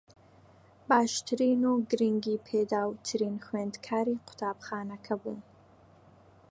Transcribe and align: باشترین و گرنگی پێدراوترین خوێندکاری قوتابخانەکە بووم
باشترین 0.89 1.61
و 1.69 1.71
گرنگی 1.89 2.37
پێدراوترین 2.47 3.35
خوێندکاری 3.45 4.15
قوتابخانەکە 4.27 5.13
بووم 5.21 5.41